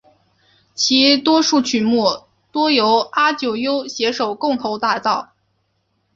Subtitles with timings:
[0.73, 5.29] 其多数曲目多由阿久悠携手共同打造。